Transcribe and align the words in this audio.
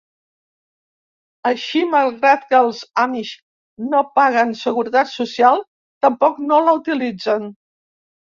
Així, 1.49 1.83
malgrat 1.91 2.47
que 2.53 2.61
els 2.67 2.79
amish 3.03 3.33
no 3.91 4.01
paguen 4.21 4.55
Seguretat 4.63 5.13
Social, 5.13 5.63
tampoc 6.07 6.41
no 6.49 6.61
la 6.71 6.75
utilitzen. 6.81 7.47